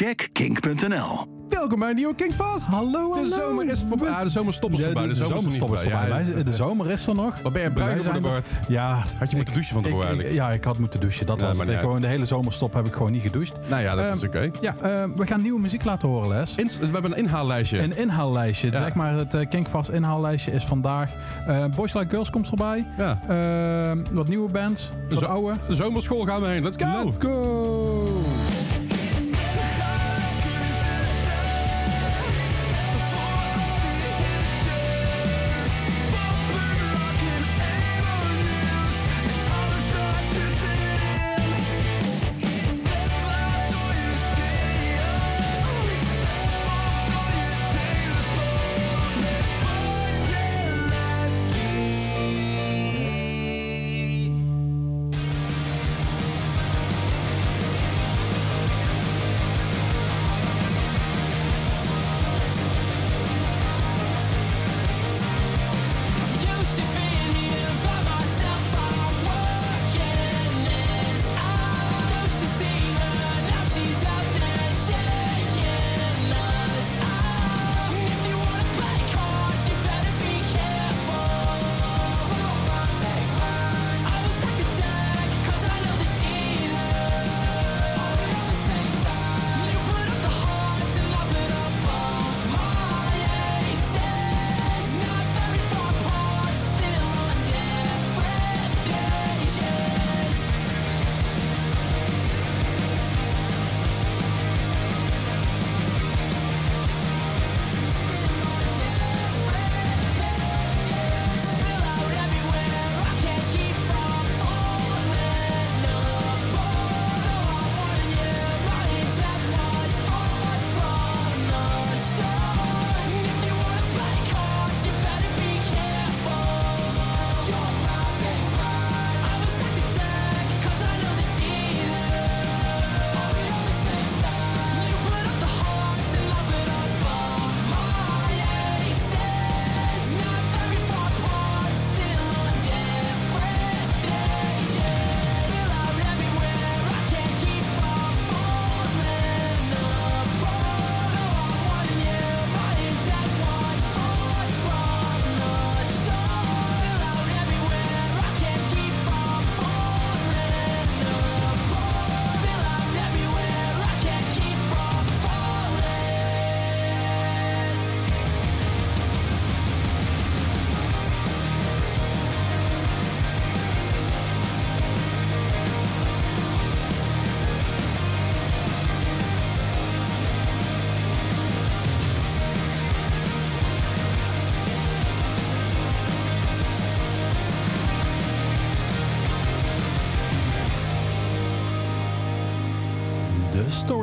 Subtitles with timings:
[0.00, 1.38] check kink.nl.
[1.48, 2.66] Welkom bij een nieuwe Kinkvast.
[2.66, 3.22] Hallo, hallo.
[3.22, 4.08] De zomer is voorbij.
[4.08, 5.02] Ah, de zomerstop is voorbij.
[5.02, 6.24] De, de, de zomerstop is voorbij.
[6.36, 7.40] Ja, de zomer is er nog.
[7.42, 8.48] Wat ben je bruin geworden, Bart?
[8.68, 9.04] Ja.
[9.18, 10.34] Had je moeten douchen van tevoren eigenlijk?
[10.34, 11.26] Ja, ik had moeten douchen.
[11.26, 11.68] Dat Ja, was het.
[11.68, 13.52] Ik gewoon de hele zomerstop heb ik gewoon niet gedoucht.
[13.68, 14.50] Nou ja, dat Ehm, is oké.
[14.60, 16.54] Ja, eh, we gaan nieuwe muziek laten horen, Les.
[16.54, 17.78] We hebben een inhaallijstje.
[17.78, 18.70] Een inhaallijstje.
[18.70, 18.76] Ja.
[18.76, 21.10] Zeg maar, het uh, Kinkvast inhaallijstje is vandaag.
[21.46, 22.86] eh, Boys Like Girls komt erbij.
[22.98, 23.20] Ja.
[23.28, 24.90] Eh, wat nieuwe bands.
[25.08, 25.54] Wat Zo- oude.
[25.68, 26.62] De zomerschool gaan we heen.
[26.62, 27.04] Let's go.
[27.04, 28.49] Let's go!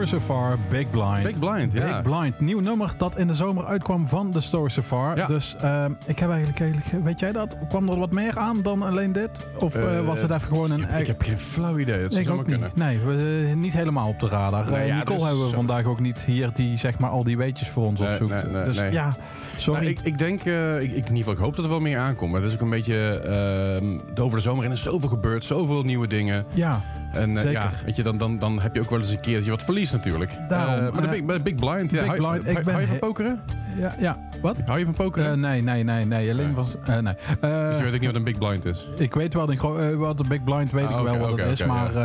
[0.07, 1.23] The Story So Far, Big Blind.
[1.23, 2.01] Big Blind, ja.
[2.01, 2.39] Big Blind.
[2.39, 5.17] Nieuw nummer dat in de zomer uitkwam van The Story So Far.
[5.17, 5.27] Ja.
[5.27, 7.03] Dus ehm, ik heb eigenlijk, eigenlijk...
[7.03, 7.57] Weet jij dat?
[7.69, 9.29] Kwam er wat meer aan dan alleen dit?
[9.59, 10.81] Of eh, Eh, was het even gewoon een...
[10.83, 12.01] Ik echt- heb geen flauw idee.
[12.01, 12.71] Dat zou ik zomaar kunnen.
[12.75, 14.71] Nee, we, eh, niet helemaal op de radar.
[14.71, 17.37] Nee, ja, Nicole dus hebben we vandaag ook niet hier die zeg maar al die
[17.37, 18.51] weetjes voor ons Nee, opzoekt.
[18.51, 19.15] nee, dus ja,
[19.57, 19.79] sorry.
[19.81, 21.97] Nou, ik, ik denk, ik, ik, in ieder geval, ik hoop dat er wel meer
[21.99, 22.31] aankomt.
[22.31, 25.83] Maar het is ook een beetje, ehm, over de zomer heen is zoveel gebeurd, zoveel
[25.83, 26.45] nieuwe dingen.
[26.53, 26.81] ja,
[27.17, 29.35] En eh, ja, weet je, dan, dan, dan heb je ook wel eens een keer
[29.35, 30.31] dat je wat verliest natuurlijk.
[30.47, 32.01] Daarom, Eh, maar de eh, big, Blind, ja.
[32.01, 33.39] Big hou, Blind, ik ben hou je van pokeren?
[33.77, 34.17] ja, ja.
[34.41, 34.61] Wat?
[34.65, 35.39] Hou je van pokeren?
[35.39, 36.31] Nee, nee, nee, nee.
[36.31, 36.67] Alleen van...
[37.03, 37.13] nee.
[37.41, 38.87] Dus je weet ook niet wat een Big Blind is.
[38.97, 41.59] ik weet wel, eh, wat de Big Blind weet Ah, ik wel wat oké, het
[41.59, 41.95] is, maar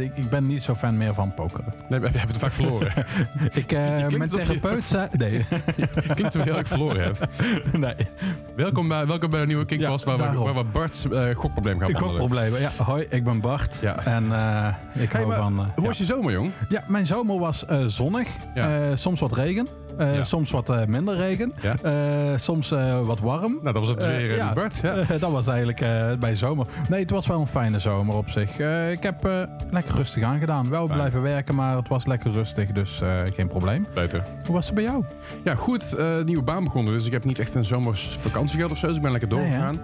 [0.00, 1.74] ik, ik ben niet zo fan meer van pokeren.
[1.88, 2.92] Nee, we hebben het vaak verloren.
[3.52, 3.70] Ik,
[4.16, 5.08] mijn therapeut zei...
[5.18, 5.44] Nee,
[6.14, 7.20] Klinkt je heel erg verloren hebt.
[7.72, 7.94] nee.
[8.56, 12.16] Welkom bij, welkom bij een nieuwe Kinkvast, Ja, waar, waar we Bart's gokprobleem gaan behandelen.
[12.28, 12.60] problemen.
[12.60, 13.78] Ja, hoi, ik ben Bart.
[13.80, 14.04] Ja.
[14.04, 14.24] En
[14.94, 15.58] ik Hey, hou maar van...
[15.58, 16.50] eh, Hoe was je zomer, jong?
[16.68, 18.28] Ja, mijn zomer was eh, zonnig.
[18.54, 18.64] Eh,
[18.94, 19.66] soms wat regen.
[19.98, 20.24] Eh, Ja.
[20.24, 21.52] Soms wat eh, minder regen.
[21.62, 21.74] Ja.
[21.82, 21.92] Eh,
[22.38, 22.74] soms
[23.04, 23.52] wat warm.
[23.52, 24.54] Nou, dat was het weer, ja.
[24.82, 25.84] Eh, dat was eigenlijk
[26.20, 26.66] bij zomer.
[26.88, 28.58] Nee, het was wel een fijne zomer op zich.
[28.92, 29.28] Ik heb
[29.70, 30.68] lekker rustig aangedaan.
[30.70, 30.98] Wel Fijn.
[30.98, 32.70] blijven werken, maar het was lekker rustig.
[32.72, 33.00] Dus
[33.34, 33.86] geen probleem.
[33.94, 34.22] Beter.
[34.46, 35.04] Hoe was het bij jou?
[35.44, 35.84] Ja, goed.
[36.24, 36.92] nieuwe baan begonnen.
[36.92, 38.86] Dus ik heb niet echt een zomersvakantie gehad of zo.
[38.86, 39.80] Dus ik ben lekker doorgegaan.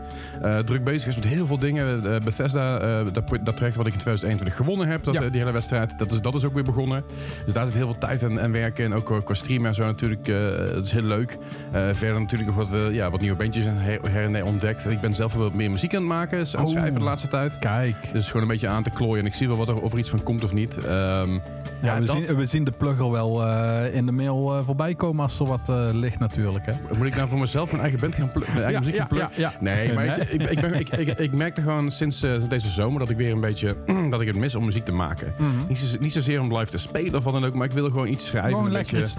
[0.64, 2.00] Druk bezig is met heel veel dingen.
[2.24, 3.14] Bethesda, dat,
[3.44, 5.04] dat traject wat ik in 2021 gewonnen heb.
[5.04, 5.98] Dat, die hele wedstrijd.
[5.98, 7.04] Dat is, dat is ook weer begonnen.
[7.44, 8.94] Dus daar zit heel veel tijd en, en werk in.
[8.94, 10.26] Ook qua- qua streamen en zo natuurlijk.
[10.74, 11.36] dat is heel leuk.
[11.72, 14.44] Eh, verder natuurlijk nog wat, eh, ja, wat nieuwe bandjes en her, her en der
[14.44, 14.90] ontdekt.
[14.90, 16.66] Ik ben zelf wel wat meer muziek aan het maken, aan het Oh.
[16.68, 17.58] schrijven de laatste tijd.
[17.58, 17.94] Kijk.
[18.12, 19.18] Dus gewoon een beetje aan te klooien.
[19.20, 20.78] En ik zie wel wat er, of er iets van komt of niet.
[20.78, 21.38] Ehm,
[21.82, 23.46] Ja, we, dat- zien, we zien de plugger wel
[23.92, 26.66] in de mail voorbij komen als er wat eh, ligt natuurlijk.
[26.66, 26.72] Hè?
[26.96, 28.52] Moet ik nou voor mezelf mijn eigen band gaan pluggen?
[28.54, 29.30] Mijn eigen muziek gaan pluggen?
[29.36, 29.52] ja.
[29.60, 30.16] Nee, maar Nee.
[30.16, 33.32] Ik, ik, ik, ben, ik, ik, ik merkte gewoon sinds deze zomer dat ik weer
[33.32, 33.74] een beetje
[34.10, 35.34] dat ik het mis om muziek te maken.
[35.38, 35.50] Mhm.
[35.68, 37.84] Niet, zo, niet zozeer om live te spelen of wat dan ook, maar ik wil
[37.84, 38.50] gewoon iets schrijven.
[38.50, 39.18] Gewoon een lekker beetje- iets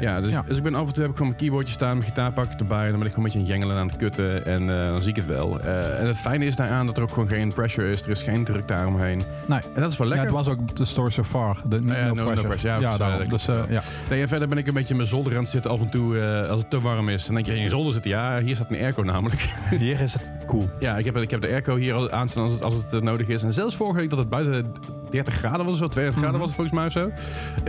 [0.00, 0.44] Ja, dus, Ja.
[0.48, 2.84] dus ik ben af en toe heb ik gewoon mijn keyboardje staan, mijn gitaarpak erbij.
[2.84, 4.46] En dan ben ik gewoon een beetje aan het jengelen aan het kutten.
[4.46, 5.60] En eh, dan zie ik het wel.
[5.60, 8.02] Eh, en het fijne is daaraan dat er ook gewoon geen pressure is.
[8.02, 9.22] Er is geen druk daaromheen.
[9.46, 9.58] Nee.
[9.74, 10.36] En dat is wel Ja, lekker.
[10.36, 11.56] het was ook de story so far.
[11.68, 12.48] De, no, Ja, no no- no pressure.
[12.48, 12.72] pressure.
[12.80, 13.22] Ja, Ja, daarom.
[13.22, 13.82] ja, Dus eh, ja.
[14.10, 15.88] Nee, en verder ben ik een beetje in mijn zolder aan het zitten af en
[15.88, 17.24] toe eh, als het te warm is.
[17.26, 18.10] Dan denk je, in je zolder zitten.
[18.10, 19.48] Ja, hier staat een airco namelijk.
[19.78, 20.68] Hier is het cool.
[20.80, 23.26] ja, ik heb, ik heb de airco hier al aanstaan als het, als het nodig
[23.28, 23.42] is.
[23.42, 24.74] En zelfs vorige week dat het buiten
[25.10, 25.88] 30 graden was of zo.
[25.88, 27.10] 32 graden was het volgens mij of zo.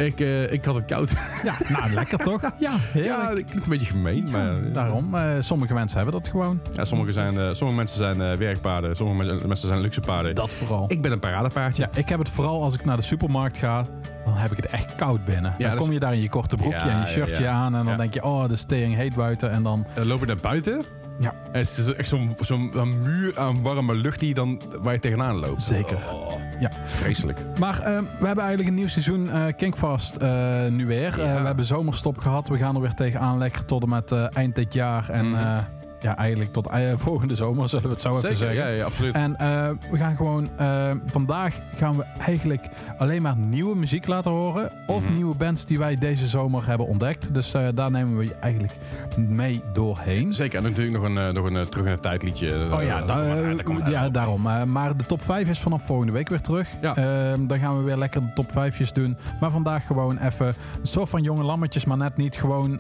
[0.04, 1.12] Ik, eh, ik had het koud.
[1.44, 2.42] Ja, nou lekker toch?
[2.60, 4.28] Ja, ja, dat klinkt een beetje gemeen.
[4.32, 5.16] Maar, Ja, daarom.
[5.16, 6.60] eh, sommige mensen hebben dat gewoon.
[6.74, 10.36] Ja, sommige, zijn, eh, sommige mensen zijn eh, werkpaarden, sommige men- mensen zijn luxe paarden.
[10.36, 10.86] Dat vooral.
[10.88, 11.88] Ik ben een paradepaardje.
[11.92, 13.86] Ja, ik heb het vooral als ik naar de supermarkt ga.
[14.26, 15.54] Dan heb ik het echt koud binnen.
[15.58, 17.76] Ja, dan kom je daar in je korte broekje en je shirtje aan.
[17.76, 19.52] En dan denk je, oh, de stering heet buiten.
[19.52, 20.82] En dan, En dan loop je naar buiten.
[21.20, 21.34] Ja.
[21.52, 25.36] En het is echt zo'n zo'n muur aan warme lucht die dan, waar je tegenaan
[25.36, 25.64] loopt.
[25.64, 25.98] Zeker.
[26.14, 26.72] Oh, Ja.
[26.86, 27.40] Vreselijk.
[27.60, 31.18] Maar eh, we hebben eigenlijk een nieuw seizoen eh Kinkfast eh, nu weer.
[31.20, 31.34] Ja.
[31.36, 32.48] Eh, we hebben zomerstop gehad.
[32.48, 35.10] We gaan er weer tegenaan lekker tot en met eind dit jaar.
[35.10, 35.60] En Mhm.
[36.00, 38.64] Ja, eigenlijk tot eh, volgende zomer zullen we het zo even Zeker, zeggen.
[38.64, 39.14] ja, ja, absoluut.
[39.16, 40.50] En eh, we gaan gewoon...
[40.58, 44.72] eh, vandaag gaan we eigenlijk alleen maar nieuwe muziek laten horen.
[44.88, 45.14] Of Mhm.
[45.14, 47.34] nieuwe bands die wij deze zomer hebben ontdekt.
[47.34, 48.74] Dus daar nemen we je eigenlijk
[49.16, 50.34] mee doorheen.
[50.34, 52.68] Zeker, en natuurlijk nog een, nog een terug in de tijd liedje.
[52.74, 54.42] Oh ja, da- het ja daarom.
[54.72, 56.68] Maar de top 5 is vanaf volgende week weer terug.
[56.82, 56.96] Ja.
[56.96, 59.18] Ehm, dan gaan we weer lekker de top 5'jes doen.
[59.40, 62.80] Maar vandaag gewoon even een soort van jonge lammetjes, maar net niet gewoon...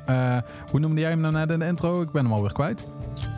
[0.71, 2.01] hoe noemde jij hem nou net in de intro?
[2.01, 2.83] Ik ben hem alweer kwijt.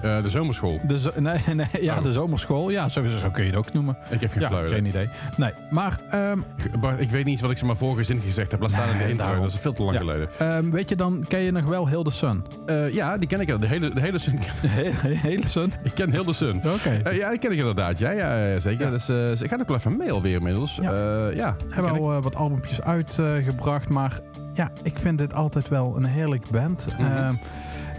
[0.02, 0.80] Eh, de zomerschool.
[0.88, 2.04] De zo- nee, nee, ja, Oh.
[2.04, 2.70] de zomerschool.
[2.70, 3.98] Ja, zo, zo kun je het ook noemen.
[4.10, 5.10] Ik heb geen Ja, flauw geen idee.
[5.38, 6.40] Nee, maar ehm,
[6.80, 8.62] Bart, ik weet niet wat ik ze maar vorige zin gezegd heb.
[8.62, 9.18] Laat staan in de intro.
[9.26, 9.42] daarom.
[9.44, 10.00] Dat is veel te lang Ja.
[10.02, 10.30] geleden.
[10.38, 12.46] ehm, weet je dan, ken je nog wel Hilde Sun?
[12.66, 13.52] Eh, ja, die ken ik.
[13.52, 13.60] al.
[13.60, 14.40] De hele, de hele Sun.
[15.30, 15.74] Hele Sun?
[15.84, 16.58] ik ken heel de Sun.
[16.58, 16.90] Oké.
[17.04, 17.98] Eh, ja, die ken ik inderdaad.
[18.00, 18.86] Ja, ja, ja, zeker.
[18.86, 18.92] Ja.
[18.92, 20.78] Dus, ik ga ook wel even mee alweer inmiddels.
[20.82, 21.28] Ja.
[21.30, 24.20] Ja, hebben al wat albumpjes uitgebracht, maar
[24.54, 26.88] ja, ik vind dit altijd wel een heerlijk band.
[26.98, 27.12] Mhm.
[27.12, 27.34] Ehm,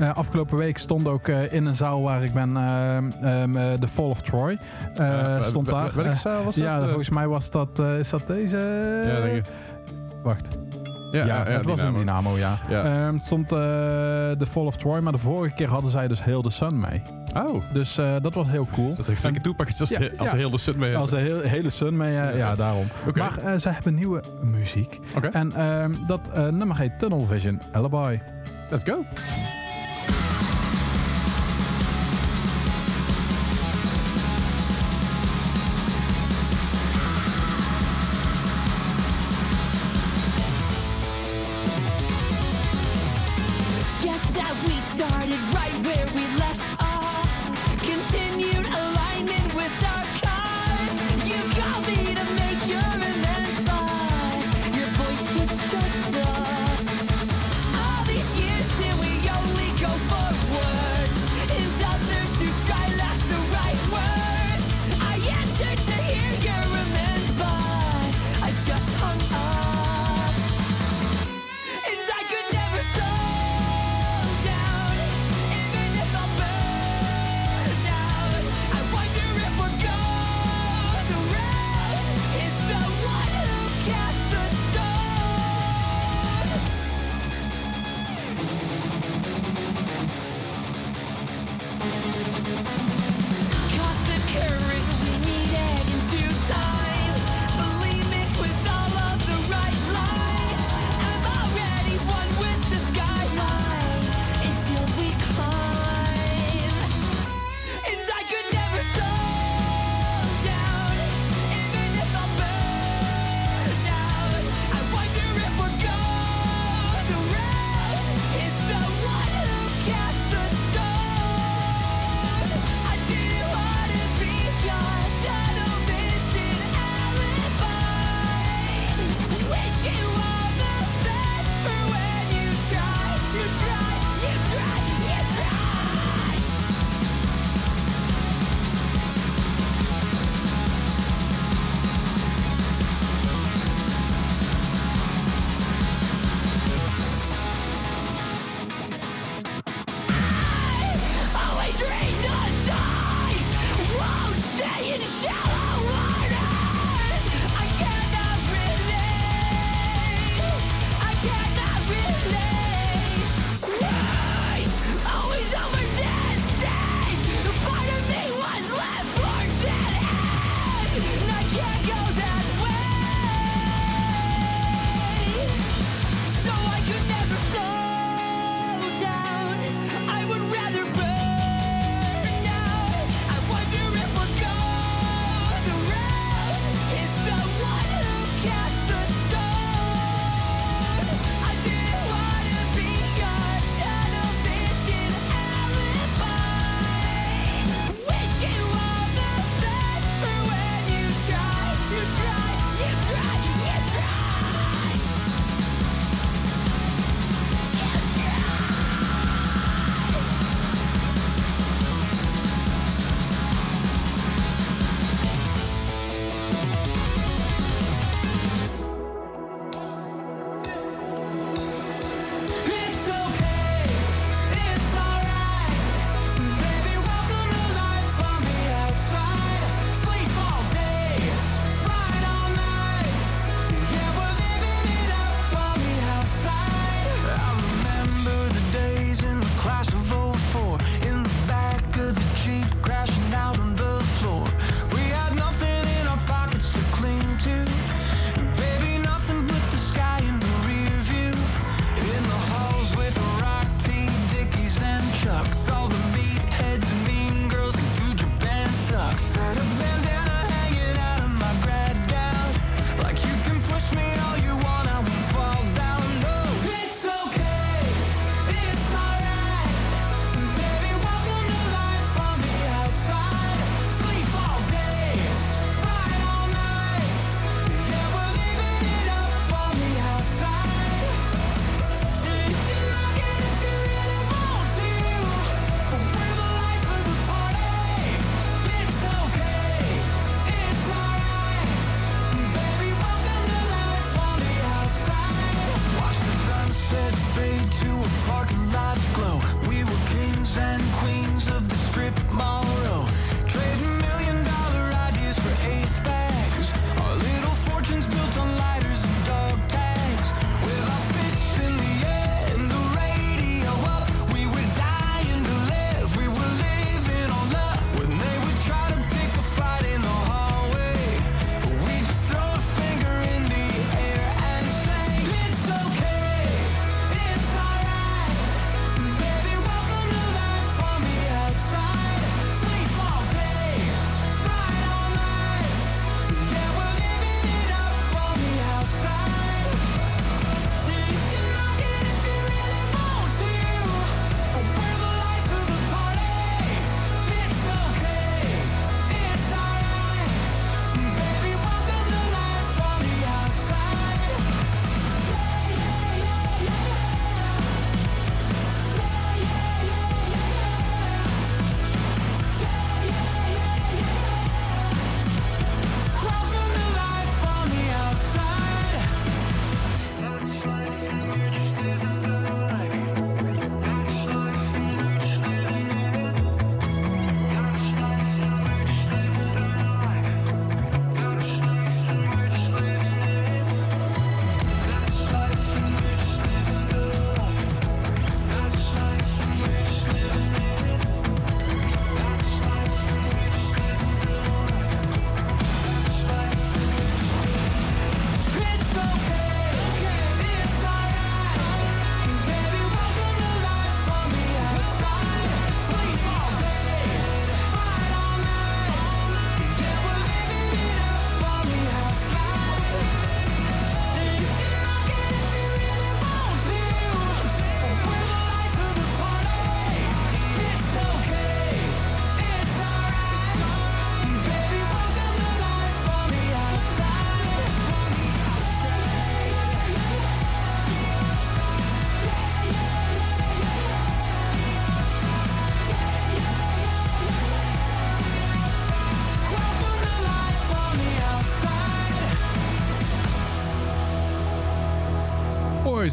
[0.00, 3.73] eh, afgelopen week stond ook eh, in een zaal waar ik ben, ehm, ehm, eh,
[3.73, 4.58] The Fall of Troy.
[4.94, 5.94] eh, Eh, stond daar.
[5.94, 6.64] Welke eh, zaal was dat?
[6.64, 8.56] ja, Eh, volgens mij was dat, eh, is dat deze?
[9.06, 9.44] ja, denk ik.
[10.23, 10.49] Wacht.
[11.12, 12.58] Ja, Ja, het was een Dynamo, ja.
[12.69, 12.82] Ja.
[12.85, 16.25] Ehm, het stond eh The Fall of Troy, maar de vorige keer hadden zij dus
[16.25, 17.02] heel de Sun mee.
[17.37, 18.88] Oh, Dus eh, dat was heel cool.
[18.88, 20.49] dat is een flinke toepakketje als, Ja, de, als ja.
[20.49, 22.55] de Sun mee Als de heel, hele Sun mee, eh, Ja.
[22.55, 22.87] daarom.
[23.08, 23.19] Oké.
[23.19, 24.99] Maar eh, ze hebben nieuwe muziek.
[25.32, 28.20] En ehm, dat eh, nummer heet Tunnel Vision Alibi.
[28.70, 29.05] let's go.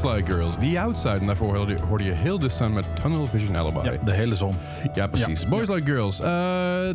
[0.02, 1.10] Boys Like Girls, The Outside.
[1.20, 3.80] En daarvoor hoorde je, hoorde je heel de Sun met Tunnel Vision Alibi.
[3.84, 4.56] Ja, de hele zon.
[4.94, 5.48] Ja, precies.
[5.48, 6.20] Boys Like Girls.
[6.20, 6.28] Eh,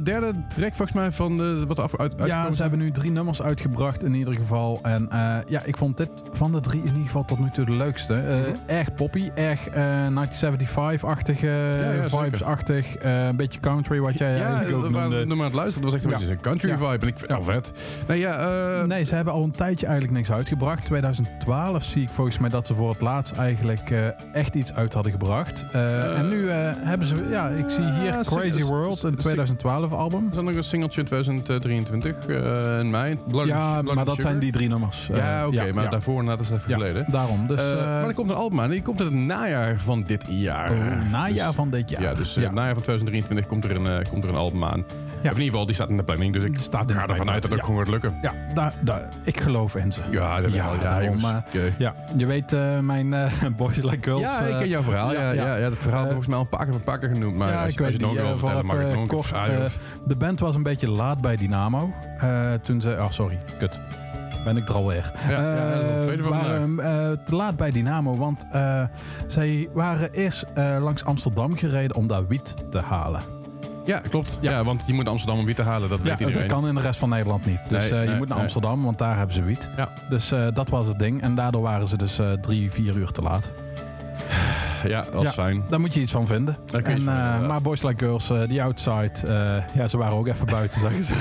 [0.03, 3.43] derde track volgens mij van de, wat af, uit, Ja, ze hebben nu drie nummers
[3.43, 4.79] uitgebracht in ieder geval.
[4.83, 7.65] En eh, ja, ik vond dit van de drie in ieder geval tot nu toe
[7.65, 8.15] de leukste.
[8.15, 8.57] Mhm.
[8.67, 12.19] Erg poppy, erg eh 1975-achtige, ja, zeker.
[12.19, 12.95] vibes-achtig.
[13.01, 15.17] een beetje country, wat jij Ja, eigenlijk ook noemde.
[15.25, 15.83] nog maar aan het luisteren.
[15.91, 16.17] Dat was echt een Ja.
[16.17, 16.77] beetje een country Ja.
[16.77, 17.03] vibe.
[17.03, 17.37] En ik vind Ja.
[17.37, 17.73] het wel vet.
[18.09, 20.85] Nee, ja, Nee, ze hebben al een tijdje eigenlijk niks uitgebracht.
[20.85, 23.99] 2012 zie ik volgens mij dat ze voor het laatst eigenlijk eh,
[24.33, 25.67] echt iets uit hadden gebracht.
[25.73, 29.93] Eh, en nu eh, hebben ze, ja, ik zie hier Crazy World, een sing- 2012
[29.93, 30.29] album.
[30.33, 33.19] Er is nog een singeltje in 2023 eh, in mei.
[33.29, 34.31] Blood Ja, Blood maar dat Sugar.
[34.31, 35.11] zijn die drie nummers.
[35.11, 35.91] Eh, Ja, oké, maar ja.
[35.91, 37.05] daarvoor inderdaad is het even Ja, geleden.
[37.11, 37.47] daarom.
[37.47, 38.71] Dus, Eh, eh, maar er komt een album aan.
[38.71, 40.71] Die komt in het najaar van dit jaar.
[40.71, 42.03] oh, najaar Dus- van dit jaar.
[42.03, 44.85] Ja, dus eh, najaar van 2023 komt er een, eh, komt er een album aan.
[45.31, 46.33] Of in ieder geval, die staat in de planning.
[46.33, 46.55] Dus ik
[46.87, 47.65] de ga ervan planning, uit dat het ja.
[47.67, 48.19] gewoon gaat lukken.
[48.23, 50.01] Ja, daar, daar, ik geloof in ze.
[50.11, 50.75] Ja, dat Ja, wel.
[50.75, 51.25] Ja, daarom, jongens.
[51.53, 51.79] eh.
[51.79, 54.21] Ja, je weet eh, mijn eh, Boys Like Girls.
[54.21, 55.13] ja, ik ken jouw verhaal.
[55.13, 55.57] Ja, ja, ja, ja.
[55.57, 57.37] ja, dat verhaal volgens mij al een paar keer, een paar keer genoemd.
[57.37, 58.29] Maar ja, als, ik je- als weet je het nog niet.
[58.29, 59.33] wil vertellen, mag ik het nog kort,
[60.07, 61.93] de band was een beetje laat bij Dynamo.
[62.63, 62.91] toen ze...
[63.01, 63.39] Oh, sorry.
[63.59, 63.81] Kut.
[64.45, 65.13] Ben ik er alweer.
[65.29, 68.47] Ja, ja, dat is tweede waren eh, te laat bij Dynamo, want
[69.27, 70.45] zij waren eerst
[70.81, 73.21] langs Amsterdam gereden om daar wiet te halen.
[73.85, 74.39] Ja, klopt.
[74.41, 74.51] Ja.
[74.51, 74.65] Ja.
[74.65, 75.89] want je moet Amsterdam om wiet te halen.
[75.89, 76.49] Dat Ja, weet dat iedereen.
[76.49, 77.61] kan in de rest van Nederland niet.
[77.69, 78.47] Dus Nee, eh, je nee, moet naar nee.
[78.47, 79.69] Amsterdam, want daar hebben ze wiet.
[79.77, 79.89] Ja.
[80.09, 81.23] Dus eh, dat was het ding.
[81.23, 83.51] En daardoor waren ze dus eh, drie, vier uur te laat.
[84.87, 85.65] Ja, dat is fijn.
[85.69, 86.57] Daar moet je iets van vinden.
[86.67, 89.13] Daar En, van maar Boys Like Girls, die outside,
[89.75, 91.15] ja, ze waren ook even buiten, zeggen ze.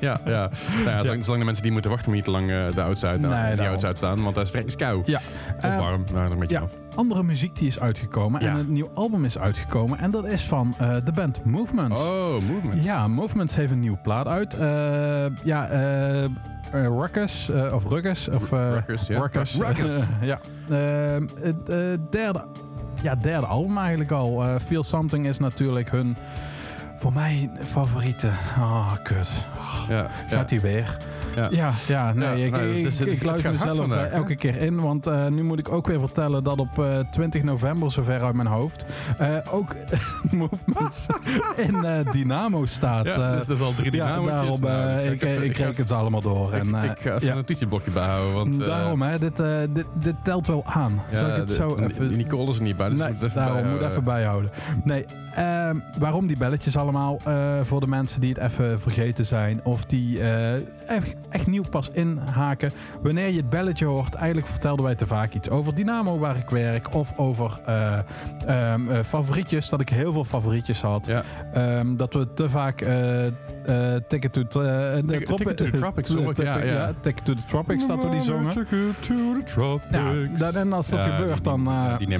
[0.00, 0.50] Ja, ja.
[0.84, 3.78] Nou ja, zolang, zolang de mensen die moeten wachten niet te lang de outside, nou,
[3.78, 4.22] die staan.
[4.22, 5.02] Want dat is vreselijk kou.
[5.04, 5.20] Ja.
[5.56, 6.04] Of warm.
[6.12, 6.60] Nou, een beetje ja.
[6.60, 6.70] af.
[6.96, 8.50] Andere muziek die is uitgekomen Ja.
[8.50, 9.98] en een nieuw album is uitgekomen.
[9.98, 12.00] En dat is van eh, de band Movements.
[12.00, 12.84] Oh, movement.
[12.84, 14.54] Ja, Movements heeft een nieuwe plaat uit.
[14.54, 16.24] Eh, ja, eh,
[16.72, 18.50] Ruckus, of Ruckus, of...
[18.50, 19.18] Ruckus, ja.
[19.20, 19.54] Ruckus.
[19.54, 19.90] Ruckus.
[20.20, 20.40] ja.
[21.40, 21.66] Het
[22.12, 22.44] derde,
[23.02, 24.58] ja, derde album eigenlijk al.
[24.60, 26.16] Feel Something is natuurlijk hun,
[26.96, 28.30] voor mij, favoriete.
[28.58, 29.46] Ah, kut.
[29.88, 30.10] Ja, ja.
[30.28, 30.96] Gaat hij weer?
[31.36, 31.48] Ja.
[31.50, 34.06] Ja, ja, nee, Ja, ik, dus- ik, dus het- ik het luid hard mezelf vandaag,
[34.06, 36.98] eh, elke keer in, want eh, nu moet ik ook weer vertellen dat op eh,
[37.10, 38.86] 20 november, zover uit mijn hoofd,
[39.50, 39.76] ook
[40.30, 41.06] Movements
[41.56, 41.76] in
[42.12, 43.04] Dynamo staat.
[43.04, 44.60] Ja, dus dat is al drie ja, dynamootjes.
[44.60, 46.52] daarom, Nou, ik, ik, ga- reken ze allemaal door.
[46.52, 47.30] En, eh, ik ga even ja.
[47.30, 48.34] een notitieblokje bijhouden.
[48.34, 49.36] Want, daarom, hè, dit,
[49.72, 51.02] dit, dit telt wel aan.
[51.12, 52.16] Zal ik het zo even...
[52.16, 54.50] Nicole is er niet bij, dus Nee, ik moet het even daarom moet even bijhouden.
[54.84, 57.20] Nee, ehm, waarom die belletjes allemaal?
[57.62, 60.20] Voor de mensen die het even vergeten zijn of die
[61.30, 62.72] echt, nieuw pas inhaken.
[63.02, 66.50] Wanneer je het belletje hoort, eigenlijk vertelden wij te vaak iets over Dynamo waar ik
[66.50, 67.98] werk of over eh,
[68.46, 71.06] ehm, eh, favorietjes, dat ik heel veel favorietjes had.
[71.06, 71.22] Ja.
[71.52, 73.24] Ehm, dat we te vaak eh,
[74.08, 76.92] Ticket to, Ticket- to the Tropics ja, ja.
[77.00, 78.52] Ticket to the Tropics, dat we die zongen.
[78.52, 80.38] Ticket to the tropics.
[80.40, 81.68] Ja, en als dat gebeurt, dan,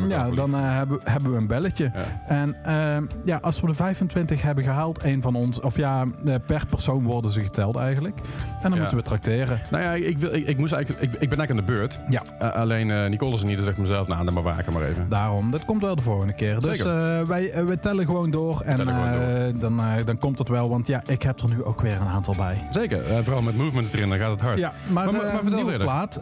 [0.09, 1.91] ja, dan hebben, hebben we een belletje.
[1.95, 2.25] Ja.
[2.29, 6.05] En ehm, ja, als we de 25 hebben gehaald, een van ons, of ja,
[6.47, 8.19] per persoon worden ze geteld eigenlijk.
[8.63, 8.96] En dan Ja.
[8.97, 9.61] Moeten we trakteren.
[9.71, 11.99] Nou ja, ik, wil, ik, ik, moest eigenlijk, ik, ik ben eigenlijk aan de beurt.
[12.09, 12.49] Ja.
[12.51, 15.07] Alleen eh, Nicole is er niet, dus ik mezelf, nou, dan maar waken maar even.
[15.09, 16.61] Daarom, dat komt wel de volgende keer.
[16.61, 18.61] Dus eh, wij, eh, wij tellen gewoon door.
[18.61, 22.01] En gewoon dan, dan komt het wel, want ja, ik heb er nu ook weer
[22.01, 22.67] een aantal bij.
[22.71, 24.59] Zeker, vooral met movements erin, dan gaat het hard.
[24.59, 26.19] Ja, maar, Maar- maar- nieuwe plaat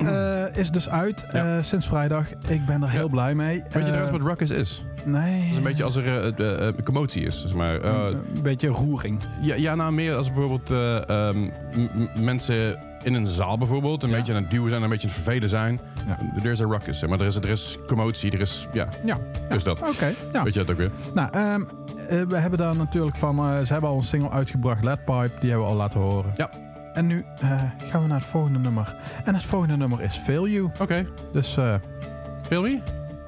[0.55, 1.63] is dus uit Ja.
[1.63, 2.27] sinds vrijdag.
[2.49, 3.11] Ik ben er heel Ja.
[3.11, 3.63] blij mee.
[3.63, 4.85] Weet je trouwens wat Ruckus is?
[5.05, 5.41] Nee.
[5.41, 7.85] Dat is een beetje als er commotie is, zeg maar.
[7.85, 9.21] Een beetje roering.
[9.41, 11.51] ja, ja, nou meer als bijvoorbeeld eh, ehm, m-
[11.95, 12.09] m-
[12.59, 14.17] mensen in een zaal bijvoorbeeld een Ja.
[14.17, 15.81] beetje aan het duwen zijn, een beetje aan het vervelen zijn.
[16.07, 16.19] Ja.
[16.45, 19.19] Er is een ruckus, zeg maar er is, er is commotie, er is, ja, Ja.
[19.49, 19.81] dus dat.
[19.81, 20.43] Oké, ja.
[20.43, 20.91] Weet je dat ook weer?
[21.15, 21.61] Nou, ehm,
[22.09, 23.39] eh, we hebben daar natuurlijk van...
[23.39, 25.31] eh, ze hebben al een single uitgebracht, Lead Pipe.
[25.41, 26.33] Die hebben we al laten horen.
[26.37, 26.51] Ja.
[26.93, 28.97] En nu eh, gaan we naar het volgende nummer.
[29.25, 30.71] En het volgende nummer is Fail You.
[30.81, 31.07] Oké.
[31.33, 31.75] Dus eh
[32.43, 32.83] Veel wie?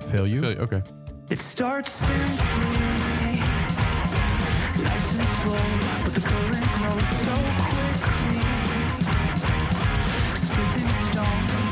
[0.09, 0.61] Fail You.
[0.61, 0.83] Oké.
[1.29, 3.39] It starts simply,
[4.83, 7.65] nice and slow, but the current grows so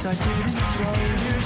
[0.06, 1.43] I didn't throw, you're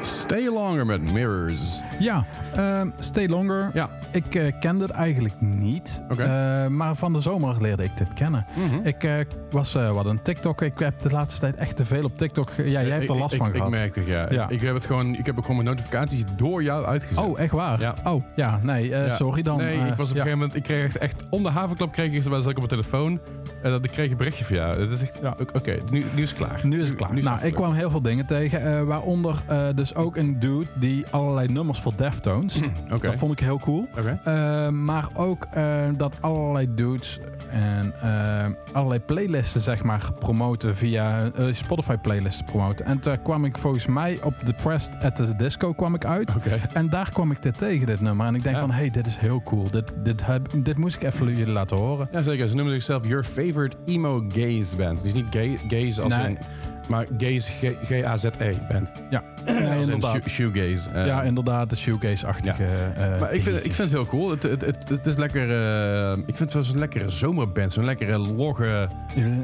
[0.00, 1.80] Stay Longer met Mirrors.
[1.98, 3.70] Ja, ehm, Stay Longer.
[3.74, 3.90] Ja.
[4.12, 6.02] Ik eh, kende het eigenlijk niet.
[6.10, 6.22] Oké.
[6.22, 8.46] Eh, maar van de zomer leerde ik dit kennen.
[8.54, 8.86] Mhm.
[8.86, 9.14] Ik eh,
[9.50, 10.62] was wat een TikTok.
[10.62, 12.50] Ik heb de laatste tijd echt te veel op TikTok.
[12.56, 13.68] Ja, jij hebt er last ik, van ik, gehad.
[13.72, 14.26] Ik merk het, ja.
[14.30, 14.48] Ja.
[14.48, 17.24] Ik, heb het gewoon, ik heb ook gewoon mijn notificaties door jou uitgezet.
[17.24, 17.80] Oh, echt waar?
[17.80, 17.94] Ja.
[18.04, 19.16] Oh, ja, nee, Ja.
[19.16, 19.56] sorry dan.
[19.56, 22.12] Nee, ik was op een gegeven moment, ik kreeg echt, echt om de havenklap kreeg
[22.12, 23.20] ik, zat ik op mijn telefoon
[23.62, 24.78] en dat ik kreeg een berichtje van jou.
[24.78, 26.60] Dat is echt, ja, oké, oké, nu, nu is het klaar.
[26.62, 27.12] Nu is het klaar.
[27.12, 28.62] Nu is nou, ik kwam heel veel dingen tegen.
[28.78, 32.56] eh, waaronder eh, dus ook een dude die allerlei nummers voor Deftones.
[32.92, 33.88] Oké, Dat vond ik heel cool.
[33.98, 34.20] oké.
[34.24, 37.18] Eh, maar ook eh, dat allerlei dudes
[37.50, 42.86] en eh, allerlei playlisten zeg maar promoten via eh, Spotify playlists promoten.
[42.86, 46.34] En toen kwam ik volgens mij op Depressed at the Disco kwam ik uit.
[46.36, 46.60] Oké.
[46.72, 48.26] En daar kwam ik dit tegen, dit nummer.
[48.26, 48.60] En ik denk Ja.
[48.60, 49.70] van, hey, dit is heel cool.
[49.70, 52.08] Dit, dit, heb, dit moest ik even jullie laten horen.
[52.12, 52.48] Ja, zeker.
[52.48, 53.49] Ze noemen zichzelf Your Favorite
[53.86, 55.02] Emo Gaze Band.
[55.02, 56.26] Dus niet gay, gaze als Nee.
[56.26, 56.38] in...
[56.88, 58.90] Maar gaze, G- G-A-Z-E band.
[59.10, 60.10] Ja, in inderdaad.
[60.12, 60.90] shoe- shoegaze.
[60.90, 61.06] eh.
[61.06, 62.64] ja, inderdaad, de shoegaze-achtige
[62.96, 64.30] eh, Maar ik vind, ik vind het heel cool.
[64.30, 65.50] Het, het, het, het is lekker...
[65.50, 67.72] eh, ik vind het wel zo'n lekkere zomerband.
[67.72, 68.88] Zo'n lekkere logge...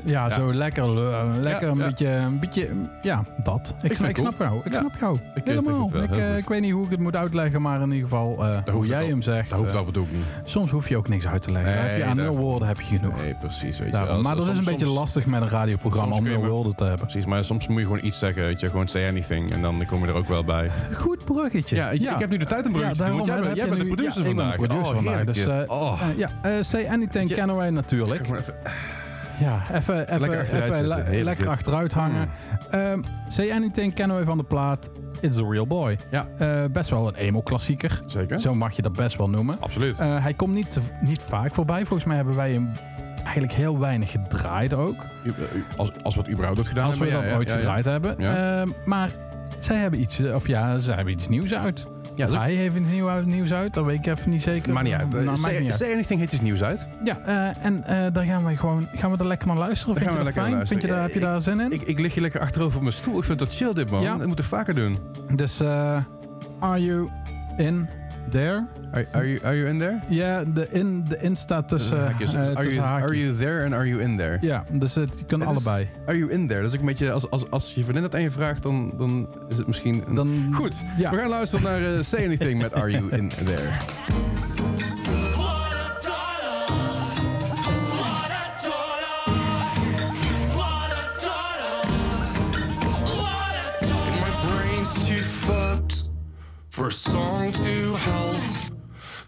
[0.04, 1.84] Ja, zo lekker, eh, lekker Ja, een, ja.
[1.86, 2.68] Beetje, een beetje,
[3.02, 3.74] ja, dat.
[3.82, 4.78] Ik, snap, ik jou, ik Ja.
[4.78, 5.18] snap jou.
[5.34, 5.90] Ik Helemaal.
[5.92, 8.44] wel Ik, eh, ik weet niet hoe ik het moet uitleggen, maar in ieder geval
[8.44, 9.50] eh, hoe jij hem zegt.
[9.50, 10.24] Dat hoeft eh, af en toe ook niet.
[10.44, 11.72] soms hoef je ook niks uit te leggen.
[11.74, 13.20] Nee, heb je aan nul woorden heb je genoeg.
[13.22, 13.78] Nee, precies.
[13.78, 14.18] Weet je.
[14.22, 17.00] Maar dat is een beetje lastig met een radioprogramma om nul woorden te hebben.
[17.06, 18.42] Precies, maar soms moet je gewoon iets zeggen.
[18.42, 19.52] Weet je, gewoon say anything.
[19.52, 20.70] En dan kom je er ook wel bij.
[20.94, 21.76] Goed bruggetje.
[21.76, 23.14] Ja, ik, ik heb nu de tijd om een bruggetje te doen.
[23.16, 24.60] Want jij, bent- jij heb bent de nu- producer ja, ik ben vandaag.
[24.60, 25.24] de producer Oh, vandaag.
[25.24, 26.00] Dus, eh, oh.
[26.10, 28.20] eh, ja, eh, Say Anything wij natuurlijk.
[28.20, 28.54] Even-
[29.38, 32.28] Ja, even, even, Lekker achteruit even le- lekker achteruit hangen.
[32.70, 35.98] Ehm, Say Anything kennen wij van de plaat It's a Real Boy.
[36.10, 36.26] Ja.
[36.72, 38.00] Best wel een emo-klassieker.
[38.06, 38.40] Zeker.
[38.40, 39.60] Zo mag je dat best wel noemen.
[39.60, 39.98] Absoluut.
[39.98, 41.84] Hij komt niet, te- niet vaak voorbij.
[41.84, 42.70] Volgens mij hebben wij hem
[43.26, 45.06] eigenlijk heel weinig gedraaid ook.
[45.24, 45.32] U-
[45.76, 47.20] Als, als we het überhaupt ooit gedaan Als we hebben.
[47.20, 48.18] dat ja, ooit ja, ja, gedraaid hebben.
[48.18, 49.10] Ehm, maar
[49.58, 51.86] zij hebben iets, eh, of ja, zij hebben iets nieuws uit.
[52.14, 54.72] Ja, Of dat- hij heeft iets nieuw, nieuws uit, dat weet ik even niet zeker.
[54.72, 55.10] Maakt niet uit.
[55.12, 55.78] Nou, maakt say, niet uit.
[55.80, 56.86] say anything iets nieuws uit.
[57.04, 59.94] Ja, eh, en eh, daar gaan we gewoon, gaan we er lekker naar luisteren.
[59.94, 60.66] Daar Vind je dat we fijn?
[60.66, 61.72] Vind je daar, heb je daar zin in?
[61.72, 63.18] Ik, ik lig hier lekker achterover op mijn stoel.
[63.18, 64.02] Ik vind dat chill dit man.
[64.02, 64.16] Ja.
[64.16, 64.98] Dat moeten we vaker doen.
[65.34, 65.98] Dus, eh,
[66.60, 67.08] are you
[67.56, 67.88] in
[68.30, 68.64] there?
[68.92, 70.00] Are, are, you, are you in there?
[70.08, 72.34] Ja, de in, de in staat tussen, Haakjes.
[72.34, 73.08] eh, are, tussen you, haakjes.
[73.10, 74.38] are you there and are you in there?
[74.40, 75.88] Ja, dus het, kan is- allebei.
[76.06, 76.60] Are you in there?
[76.60, 78.92] Dat is ook een beetje als, als, als je vriendin dat aan je vraagt, dan,
[78.98, 80.04] dan is het misschien.
[80.08, 80.14] Een...
[80.14, 81.10] Dan, Goed, Ja.
[81.10, 83.70] we gaan luisteren naar eh, Say Anything met Are You In There.
[96.76, 98.36] For a song to help.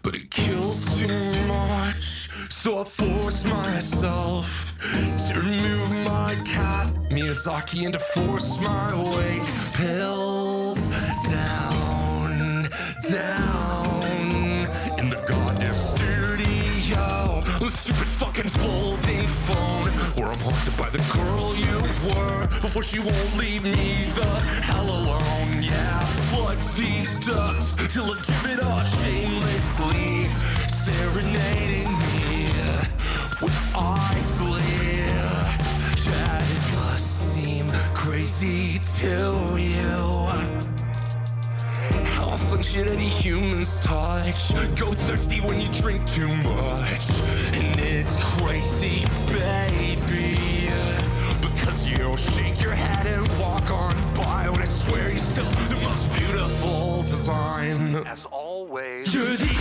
[0.03, 4.75] But it kills too much, so I force myself
[5.27, 10.89] to remove my cat Miyazaki and to force my wake pills
[11.27, 12.69] down,
[13.09, 13.68] down
[18.39, 23.63] fucking folding phone, where I'm haunted by the girl you were before she won't leave
[23.63, 24.25] me the
[24.63, 25.61] hell alone.
[25.61, 30.29] Yeah, floods these ducks till I give it up shamelessly,
[30.69, 32.45] serenading me
[33.41, 34.61] with isley.
[36.05, 40.09] Yeah, it must seem crazy to you.
[42.59, 44.53] How I flinch at any human's touch.
[44.77, 47.21] Go thirsty when you drink too much.
[47.53, 50.69] And it's crazy, baby.
[51.41, 55.79] Because you'll shake your head and walk on by when I swear you're still the
[55.85, 57.95] most beautiful design.
[58.05, 59.13] As always.
[59.13, 59.58] You're the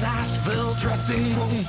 [0.00, 1.68] Nashville dressing room.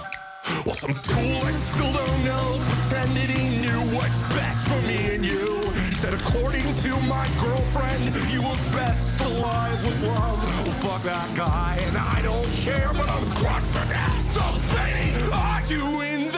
[0.66, 5.26] Well, some tool I still don't know pretended he knew what's best for me and
[5.26, 5.62] you.
[5.94, 10.66] Said according to my girlfriend, you were best alive with love.
[10.66, 14.32] Well, fuck that guy, and I don't care, but I'm crushed to death.
[14.32, 16.31] So, baby, are you in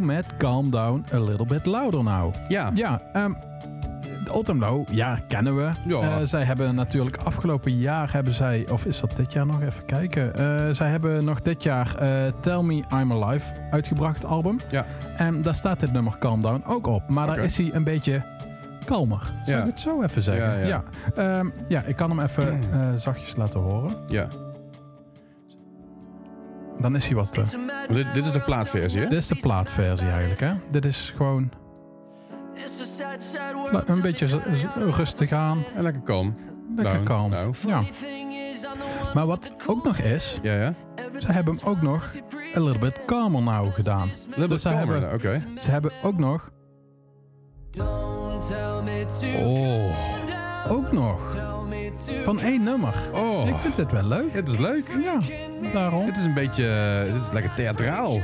[0.00, 2.34] met Calm Down A Little Bit Louder Now.
[2.48, 2.70] Ja.
[2.74, 3.00] Ja,
[4.44, 5.70] Time Low, ja, kennen we.
[5.86, 6.00] Ja.
[6.00, 9.84] Eh, zij hebben natuurlijk afgelopen jaar hebben zij, of is dat dit jaar nog even
[9.84, 10.34] kijken?
[10.34, 14.58] Eh, zij hebben nog dit jaar eh, Tell Me I'm Alive uitgebracht, album.
[14.70, 14.86] Ja.
[15.16, 17.08] En daar staat dit nummer Calm Down ook op.
[17.08, 18.22] Maar daar is hij een beetje
[18.84, 19.32] kalmer.
[19.44, 19.60] Zou Ja.
[19.62, 20.44] ik het zo even zeggen?
[20.44, 20.66] Ja, ja.
[20.66, 20.82] Ja,
[21.38, 22.60] Ehm, ja ik kan hem even
[23.00, 23.90] zachtjes laten horen.
[24.08, 24.26] Ja.
[26.80, 27.36] Dan is hij wat...
[27.36, 27.44] eh,
[27.88, 29.06] Dit, dit is de plaatversie, hè?
[29.08, 30.52] dit is de plaatversie eigenlijk, hè?
[30.70, 31.50] Dit is gewoon
[33.72, 34.40] nou, een beetje
[34.74, 35.58] rustig aan.
[35.76, 36.34] En lekker kalm.
[36.76, 37.32] Lekker kalm.
[37.66, 37.82] Ja.
[39.14, 40.74] Maar wat ook nog is, Ja, ja.
[41.18, 42.12] ze hebben hem ook nog
[42.56, 44.08] a little bit calmer now gedaan.
[44.08, 45.44] Little Dus bit ze calmer, hebben- oké.
[45.60, 46.50] Ze hebben ook nog,
[49.38, 49.92] Oh.
[50.70, 51.36] ook nog,
[52.24, 52.94] van één nummer.
[53.14, 53.48] Oh.
[53.48, 54.32] Ik vind dit wel leuk.
[54.32, 54.84] Het is leuk.
[55.02, 55.18] Ja,
[55.72, 56.06] daarom.
[56.06, 57.04] Dit is een beetje...
[57.12, 58.20] Dit is lekker theatraal.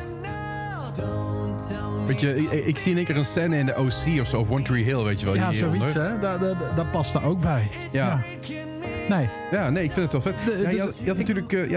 [2.06, 4.40] Weet je, ik, ik zie in één keer een scène in de OC of zo,
[4.40, 5.34] of One Tree Hill, weet je wel.
[5.34, 6.18] Ja, zoiets, hè?
[6.20, 7.68] Daar, daar, daar past er ook bij.
[7.90, 8.24] Ja.
[9.08, 10.44] Nee, Ja, nee, ik vind het wel vet.
[10.54, 11.52] De- Ja, je, had, je had natuurlijk...
[11.52, 11.70] eh,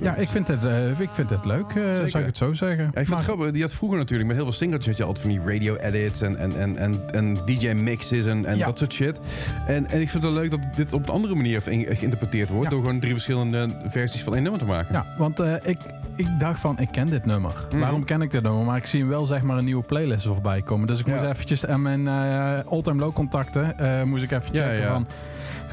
[0.00, 2.78] ja, ik vind het, eh, ik vind het leuk, eh, zou ik het zo zeggen.
[2.82, 3.50] Ja, ik vind Maar- het grappig.
[3.50, 6.20] Die had vroeger natuurlijk met heel veel singletjes had je altijd van die radio edits
[6.20, 8.66] en, en, en, en, en DJ mixes en, en Ja.
[8.66, 9.20] dat soort shit.
[9.66, 12.48] En, en ik vind het wel leuk dat dit op een andere manier ge- geïnterpreteerd
[12.50, 12.70] wordt.
[12.70, 14.94] Door gewoon drie verschillende versies van één nummer te maken.
[14.94, 15.78] Ja, want eh, ik,
[16.16, 17.52] ik dacht van, ik ken dit nummer.
[17.70, 17.78] Mhm.
[17.80, 18.64] Waarom ken ik dit nummer?
[18.64, 20.86] Maar ik zie hem wel zeg maar een nieuwe playlist er voorbij komen.
[20.86, 24.88] Dus ik moest eventjes aan mijn eh all-time low contacten, eh, moest ik even checken
[24.88, 25.06] van...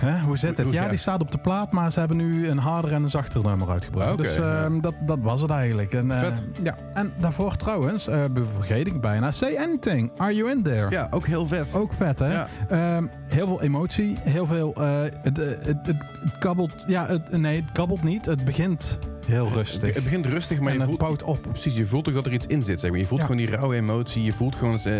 [0.06, 0.72] Hè, hoe zit het?
[0.72, 3.44] Ja, die staat op de plaat, maar ze hebben nu een harder en een zachter
[3.44, 4.18] nummer uitgebracht.
[4.18, 4.64] Dus ja.
[4.64, 5.94] ehm, dat, dat was het eigenlijk.
[5.94, 6.42] En, eh, Vet.
[6.64, 6.76] Ja.
[6.94, 10.90] En daarvoor trouwens, eh, vergeet ik bijna, Say Anything, Are You In There?
[10.90, 11.76] Ja, ook heel vet.
[11.76, 12.34] Ook vet, hè?
[12.34, 12.48] Ja.
[12.70, 14.74] Ehm, heel veel emotie, heel veel...
[14.78, 16.84] eh, het, het, het, het kabbelt...
[16.88, 18.26] Ja, het, nee, het kabbelt niet.
[18.26, 19.94] Het begint heel rustig.
[19.94, 21.00] Het begint rustig, maar en je het voelt...
[21.02, 21.38] bouwt op.
[21.50, 22.80] Precies, je voelt ook dat er iets in zit.
[22.80, 23.00] Zeg maar.
[23.00, 23.28] Je voelt Ja.
[23.28, 24.24] gewoon die rauwe emotie.
[24.24, 24.94] Je voelt gewoon eh,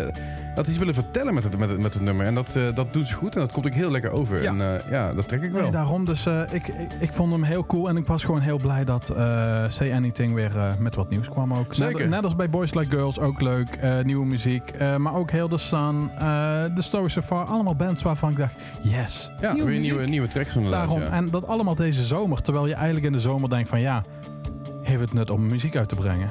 [0.56, 2.26] dat iets willen vertellen met het, met het, met het nummer.
[2.26, 4.42] En dat, eh, dat doet ze goed en dat komt ook heel lekker over.
[4.42, 4.50] Ja.
[4.50, 5.62] En eh, ja, dat trek ik wel.
[5.62, 6.06] Nee, daarom.
[6.06, 7.90] Dus eh, ik, ik, ik vond hem heel cool.
[7.90, 11.30] En ik was gewoon heel blij dat eh Say Anything weer eh, met wat nieuws
[11.30, 11.74] kwam ook.
[11.76, 12.00] Zeker.
[12.00, 13.70] Net, net als bij Boys Like Girls, ook leuk.
[13.76, 14.70] eh, nieuwe muziek.
[14.70, 17.46] eh, maar ook heel The Sun, eh The Story So Far.
[17.46, 19.32] Allemaal bands waarvan ik dacht, yes.
[19.42, 21.02] ja, nieuwe weer nieuwe, nieuwe tracks van de Daarom.
[21.02, 21.10] ja.
[21.10, 22.42] En dat allemaal deze zomer.
[22.42, 24.04] Terwijl je eigenlijk in de zomer denkt van ja,
[24.88, 26.30] heeft het nut om muziek uit te brengen?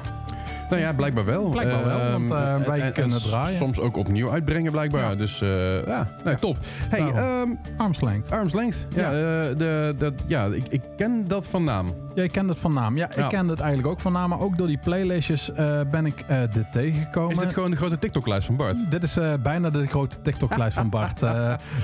[0.69, 1.49] Nou ja, blijkbaar wel.
[1.49, 3.57] Blijkbaar wel, want, eh, Ehm, wij en- en kunnen s- draaien.
[3.57, 5.09] Soms ook opnieuw uitbrengen, blijkbaar.
[5.09, 5.15] Ja.
[5.15, 6.57] Dus eh, ja, nee, top.
[6.89, 7.17] Hey, Daarom.
[7.17, 7.49] ehm
[7.81, 8.31] Armslength.
[8.31, 8.77] Arms Length.
[8.95, 9.07] Ja, Ja.
[9.11, 11.93] eh, de, de, ja ik, ik ken dat van naam.
[12.15, 12.97] Jij kent het van naam.
[12.97, 14.29] Ja, ik kende het eigenlijk ook van naam.
[14.29, 15.51] Maar ook door die playlistjes
[15.91, 17.31] ben ik dit tegengekomen.
[17.31, 18.91] Is dit gewoon de grote TikTok-lijst van Bart?
[18.91, 21.21] Dit is bijna de grote TikTok-lijst van Bart.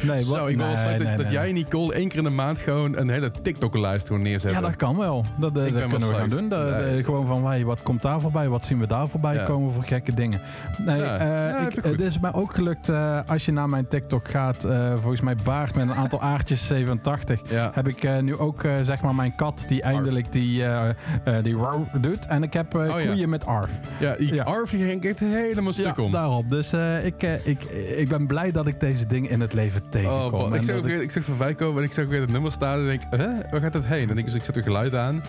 [0.02, 1.54] Nee, Zo, ik wil wel nee, zeggen dat, nee, dat nee, jij, nee.
[1.64, 4.62] Nicole, één keer in de maand gewoon een hele TikTok-lijst gewoon neerzetten.
[4.62, 5.26] Ja, dat kan wel.
[5.40, 6.50] Dat, kunnen we gaan doen.
[6.50, 8.48] De- gewoon van, wat komt daar voorbij?
[8.50, 9.44] Wat zien we daar voorbij Ja.
[9.44, 10.42] komen voor gekke dingen?
[10.86, 11.18] Nee, Ja.
[11.18, 14.64] eh, ik, ik het is mij ook gelukt eh, als je naar mijn TikTok gaat.
[14.64, 17.42] eh, volgens mij Baart met een aantal aardjes 87.
[17.50, 17.72] Ja.
[17.74, 20.64] Heb ik nu ook zeg maar mijn kat die eindelijk die,
[21.42, 22.26] die wow doet.
[22.26, 23.06] En ik heb Oh, ja.
[23.06, 23.80] koeien met Arf.
[24.00, 24.44] Ja, die Ja.
[24.44, 26.12] Arf die ging echt helemaal stuk om.
[26.12, 26.50] daarop.
[26.50, 27.64] Dus ik, ik,
[27.98, 30.34] ik ben blij dat ik deze dingen in het leven tegenkom.
[30.42, 30.56] Oh.
[30.56, 32.80] En ik, ook weer, ik zag voorbij komen en ik zag weer het nummer staan
[32.80, 34.10] en denk, hè, waar gaat het heen?
[34.10, 35.22] En ik, dus ik zet er geluid aan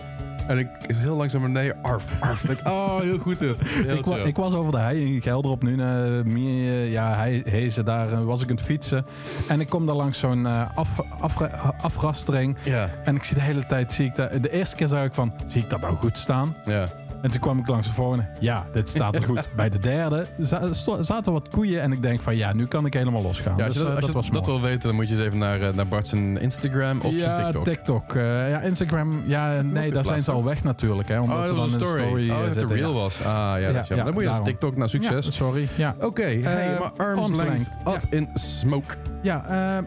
[0.47, 2.43] en ik is heel langzaam beneden, arf, arf.
[2.49, 3.55] Ik, oh, heel goed dit.
[3.61, 5.75] Heel ik, wa- ik was over de hei in Gelderop nu.
[6.23, 9.05] meer, ja, hij, hezen daar eh, was ik aan het fietsen.
[9.47, 10.89] En ik kom daar langs zo'n eh, af,
[11.19, 12.57] afra- afrastering.
[12.63, 15.13] ja, En ik zie de hele tijd, zie ik daar, de eerste keer zag ik
[15.13, 16.55] van, zie ik dat nou goed staan?
[16.65, 16.87] ja.
[17.23, 18.25] En toen kwam ik langs de volgende.
[18.39, 19.47] Ja, dit staat er goed.
[19.55, 21.81] Bij de derde za- sto- zaten wat koeien.
[21.81, 23.57] En ik denk van, ja, nu kan ik helemaal losgaan.
[23.57, 24.59] Ja, als je Dus, dat, eh, als je dat dat, was dat mooi.
[24.61, 27.63] wil weten, dan moet je eens even naar, eh, naar Bart's Instagram of ja, zijn
[27.63, 28.13] TikTok.
[28.15, 29.23] eh, ja, Instagram.
[29.25, 31.07] Ja, nee, daar zijn ze al weg natuurlijk.
[31.09, 32.29] Hè, omdat Oh, ze dat was dan een de story.
[32.29, 32.77] oh, eh, dat het zitten.
[32.77, 33.19] real was.
[33.23, 33.97] Ah, ja, dat is Ja, jammer.
[33.97, 34.41] ja, dan moet je naar.
[34.41, 34.75] TikTok.
[34.77, 35.25] Nou, succes.
[35.25, 35.67] Ja, sorry.
[35.75, 37.49] Ja, Oké, hey, Eh, maar arms, arms length
[37.83, 38.95] length, up in smoke.
[39.21, 39.45] ja
[39.77, 39.83] eh,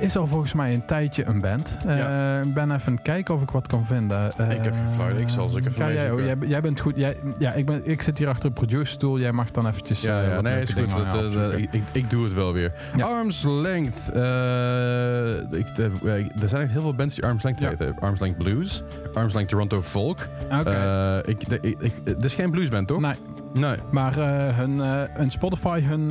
[0.00, 1.76] is al volgens mij een tijdje een band.
[1.86, 2.40] Eh, Ja.
[2.40, 4.32] Ik ben even kijken of ik wat kan vinden.
[4.36, 5.08] Eh, Ik heb geen flauw.
[5.16, 6.96] Ik zal eens even jij, oh, jij, jij bent goed.
[6.96, 9.18] Jij, ja, ik, ben, ik zit hier achter de producer stoel.
[9.18, 11.10] Jij mag dan eventjes Ja, eh, ja nee, is goed.
[11.32, 12.72] Dat, ik, ik, ik doe het wel weer.
[12.96, 13.04] Ja.
[13.06, 14.06] Arms length.
[15.52, 15.66] ik,
[16.42, 17.96] er zijn echt heel veel bands die arms length heten.
[18.00, 18.82] Arms length blues.
[19.14, 20.18] Arms length Toronto folk.
[20.60, 21.22] Oké.
[21.26, 23.00] Ik, de- ik, ik, het is geen bluesband, toch?
[23.00, 23.14] Nee,
[23.52, 23.76] Nee.
[23.90, 24.14] maar
[24.56, 24.78] hun,
[25.12, 26.10] hun Spotify, hun,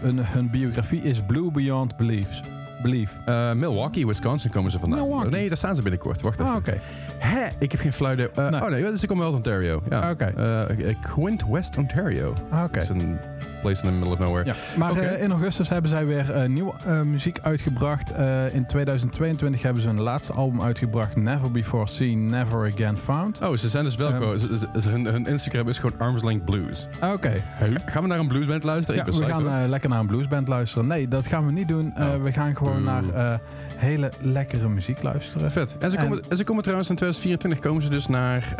[0.00, 2.42] hun, hun biografie is Blue Beyond Beliefs.
[2.82, 3.16] Belief.
[3.24, 4.98] Eh, Milwaukee, Wisconsin komen ze vandaan.
[5.00, 5.30] Milwaukee.
[5.30, 6.20] Nee, daar staan ze binnenkort.
[6.22, 6.52] Wacht even.
[6.52, 6.78] Ah, oké.
[7.18, 7.44] Hè?
[7.58, 8.30] Ik heb geen flauw idee.
[8.30, 8.60] Eh, Nee.
[8.62, 9.82] Oh nee, dus ik kom wel uit Ontario.
[9.88, 10.10] Ja.
[10.10, 10.24] Oké.
[10.36, 12.34] Eh, eh, Quint, West Ontario.
[12.50, 12.72] Ah, Oké.
[12.72, 13.18] Dat is een
[13.60, 14.44] place in the middle of nowhere.
[14.44, 18.12] Ja, maar eh, in augustus hebben zij weer eh, nieuwe eh, muziek uitgebracht.
[18.52, 23.42] In 2022 hebben ze hun laatste album uitgebracht, Never Before Seen, Never Again Found.
[23.42, 26.86] Oh, ze zijn dus wel ze- hun, hun Instagram is gewoon Arms Length Blues.
[26.98, 27.32] Ah, Oké,
[27.86, 29.04] Gaan we naar een bluesband luisteren?
[29.04, 30.86] ja, we gaan lekker naar een bluesband luisteren.
[30.86, 31.92] Nee, dat gaan we niet doen.
[31.98, 32.22] Oh.
[32.22, 33.40] we gaan gewoon naar
[33.76, 35.50] hele lekkere muziek luisteren.
[35.50, 35.76] Vet.
[35.78, 38.54] En ze, En- komen, en ze komen trouwens in 2024 komen ze dus naar,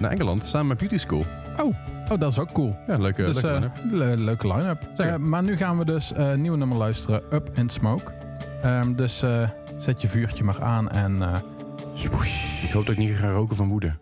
[0.00, 1.24] naar Engeland samen met Beauty School.
[1.56, 1.74] Oh,
[2.18, 2.76] dat is ook cool.
[2.86, 3.92] Ja, leuke, Dus, leuke eh, line-up.
[4.18, 4.82] le- leuke line-up.
[4.96, 5.12] Zeker.
[5.12, 8.12] Eh, maar nu gaan we dus eh, een nieuw nummer luisteren, Up in Smoke.
[8.62, 11.22] Ehm, dus eh, zet je vuurtje maar aan en...
[11.22, 11.34] eh.
[12.62, 13.92] Ik hoop dat ik niet ga roken van woede.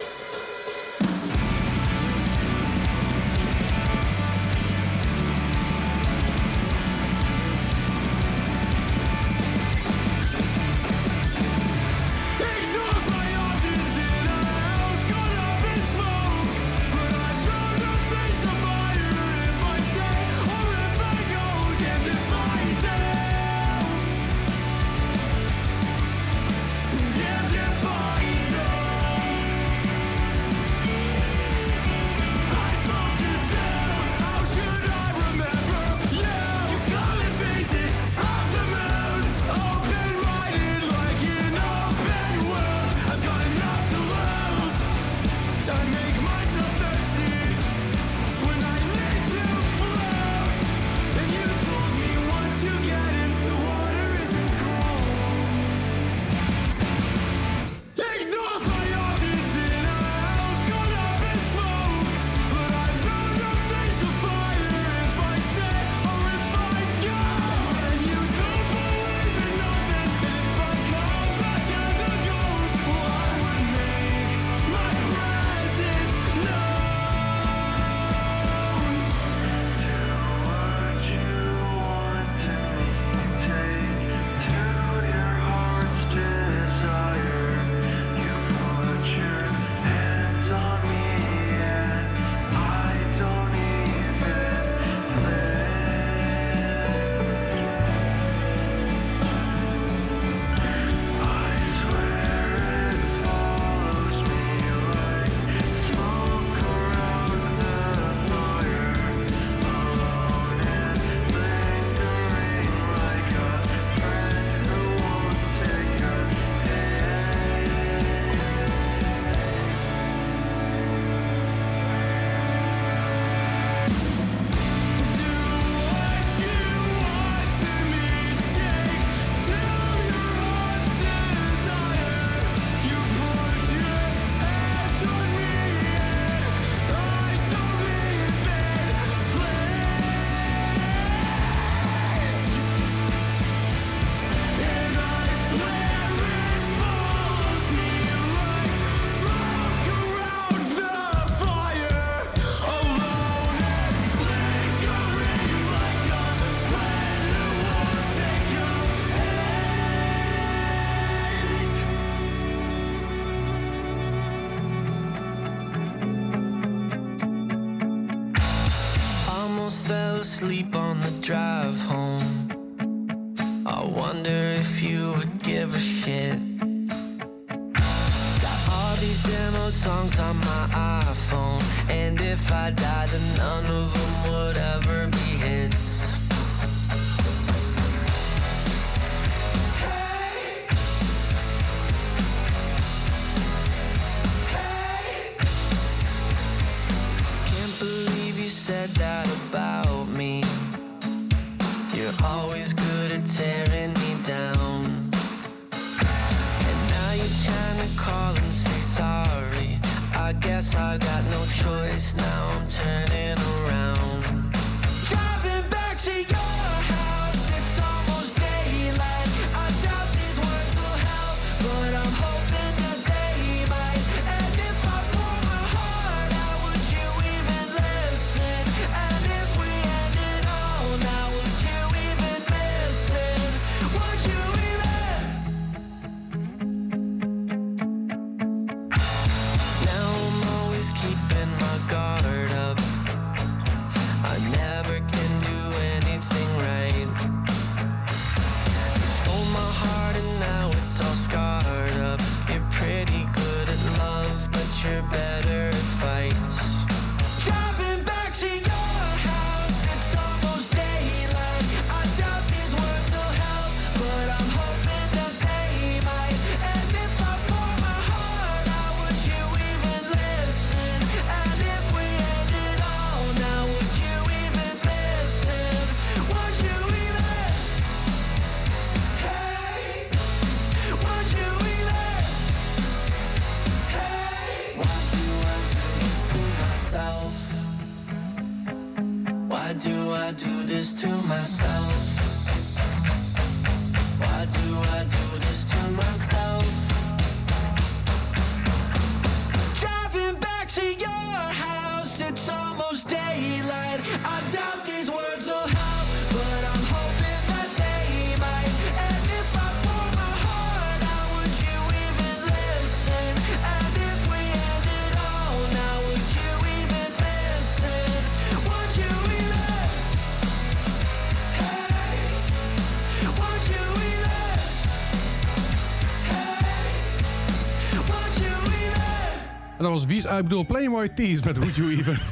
[329.93, 332.18] En dat was Wies, ik bedoel Playboy Tees met Would You Even.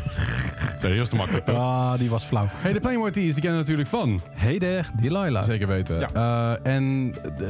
[0.83, 1.49] Nee, dat is te makkelijk.
[1.49, 2.47] Ah, die was flauw.
[2.51, 4.21] Hey, de Playboy Tees, die kennen we natuurlijk van.
[4.41, 5.43] Hey there, Delilah.
[5.45, 5.99] Zeker weten.
[6.01, 6.09] Ja.
[6.63, 7.47] Eh, en eh,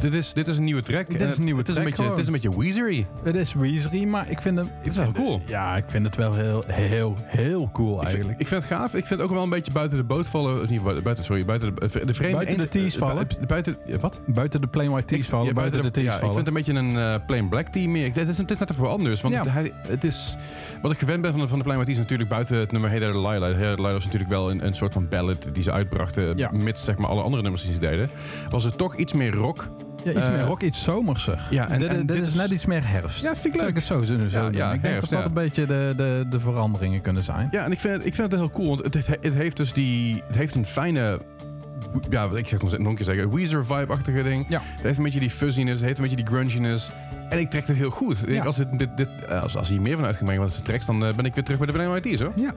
[0.00, 1.10] dit, is, dit is een nieuwe track.
[1.10, 3.06] Dit is een nieuwe het is track Een beetje, het is een beetje Weezery.
[3.22, 4.66] Het is Weezery, maar ik vind hem...
[4.82, 5.42] Ik is wel cool.
[5.46, 8.40] Ja, ik vind het wel heel, heel, heel cool Ik vind, eigenlijk.
[8.40, 8.86] ik vind het gaaf.
[8.94, 10.66] Ik vind het ook wel een beetje buiten de boot vallen.
[10.70, 12.36] Niet buiten, sorry, buiten de, de vreemde...
[12.36, 13.26] Buiten de tees eh, vallen.
[13.26, 14.20] bu- Buiten, wat?
[14.26, 16.34] buiten de plain white tees vallen, ja, buiten, de tees ja, Ik vallen.
[16.34, 18.06] vind het een beetje een eh, plain black team meer.
[18.14, 19.20] Het is, het is net even anders.
[19.20, 19.46] Want Ja.
[19.48, 20.36] hij, het is...
[20.82, 22.72] Wat ik gewend ben van de, van de plain white tees is natuurlijk buiten het
[22.72, 23.40] nummer Hey There Delilah.
[23.40, 26.29] Hey There Delilah was natuurlijk wel een, een soort van ballad die ze uitbrachten.
[26.36, 26.50] Ja.
[26.52, 28.10] Mits zeg maar alle andere nummers die ze deden.
[28.50, 29.68] Was het toch iets meer rock.
[30.04, 31.46] ja, iets eh, meer rock, iets zomerser.
[31.50, 33.22] ja, en- dit, en dit dit is net iets meer herfst.
[33.22, 35.92] Ja, vind ik Zou het zo, zo, Ja, ik denk dat dat een beetje de,
[35.96, 37.48] de, de veranderingen kunnen zijn.
[37.50, 38.68] Ja, en ik vind, het- ik vind het heel cool.
[38.68, 40.22] Want het, het, heeft dus die...
[40.26, 41.20] Het heeft een fijne...
[42.10, 43.34] Ja, ik zeg nog nog een keer zeggen.
[43.34, 44.46] Weezer vibe-achtige ding.
[44.48, 44.60] Ja.
[44.64, 45.76] Het heeft een beetje die fuzziness.
[45.78, 46.90] Het heeft een beetje die grunginess.
[47.30, 48.18] En ik trek het heel goed.
[48.26, 48.44] Ja.
[48.44, 50.62] als, het, dit, dit, eh, als, als hier meer van uit gaat brengen, wat de
[50.62, 52.32] tracks, dan eh, ben ik weer terug bij de Blame IT's, hoor.
[52.36, 52.52] Ja,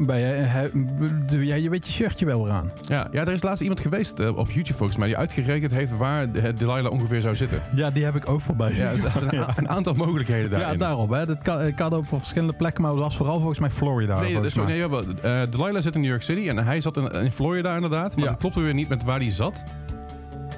[1.26, 2.72] doe jij je weet je shirtje wel weer aan?
[2.82, 5.98] Ja, ja, er is laatst iemand geweest eh, op YouTube volgens mij die uitgerekend heeft
[5.98, 7.62] waar Delilah ongeveer zou zitten.
[7.76, 9.06] Ja, die heb ik ook voorbij Ja, zien.
[9.06, 10.72] er zijn een, aantal mogelijkheden daarin.
[10.72, 11.12] Ja, daarom.
[11.12, 11.26] Hè.
[11.26, 14.20] Dat kan, eh, kan op verschillende plekken, maar het was vooral volgens mij Florida.
[14.20, 14.84] Nee, nee.
[15.22, 18.16] Eh, Delilah zit in New York City en hij zat in, in Florida inderdaad.
[18.16, 18.32] Maar Ja.
[18.32, 19.64] het klopte weer niet met waar hij zat.